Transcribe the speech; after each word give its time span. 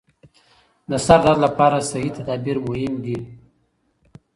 د 0.89 0.91
سردرد 1.05 1.39
لپاره 1.45 1.77
صحي 1.89 2.09
تدابیر 2.17 2.57
مهم 2.67 2.93
دي. 3.05 3.17